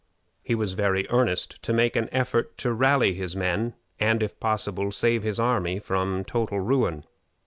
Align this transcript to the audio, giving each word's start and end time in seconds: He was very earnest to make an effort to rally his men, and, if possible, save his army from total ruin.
He 0.41 0.55
was 0.55 0.73
very 0.73 1.05
earnest 1.11 1.61
to 1.61 1.73
make 1.73 1.95
an 1.95 2.09
effort 2.11 2.57
to 2.57 2.73
rally 2.73 3.13
his 3.13 3.35
men, 3.35 3.75
and, 3.99 4.23
if 4.23 4.39
possible, 4.39 4.91
save 4.91 5.21
his 5.21 5.39
army 5.39 5.77
from 5.77 6.25
total 6.25 6.59
ruin. 6.59 7.05